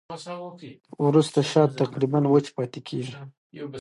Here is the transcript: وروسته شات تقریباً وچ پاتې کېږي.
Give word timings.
وروسته 1.05 1.39
شات 1.51 1.71
تقریباً 1.83 2.19
وچ 2.33 2.47
پاتې 2.57 2.79
کېږي. 2.87 3.15